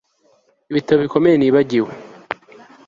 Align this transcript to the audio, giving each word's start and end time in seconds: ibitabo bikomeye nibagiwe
ibitabo 0.71 0.99
bikomeye 1.05 1.35
nibagiwe 1.37 1.91